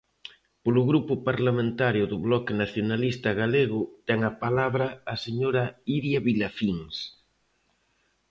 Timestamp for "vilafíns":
6.27-6.95